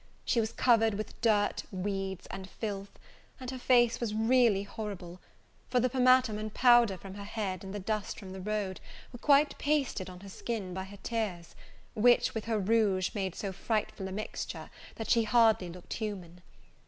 [0.25, 2.97] She was covered with dirt, weeds, and filth,
[3.39, 5.19] and her face was really horrible;
[5.69, 8.79] for the pomatum and powder from her head, and the dust from the road,
[9.13, 11.53] were quite pasted on her skin by her tears,
[11.93, 16.41] which, with her rouge, made so frightful a mixture, that she hardly looked human.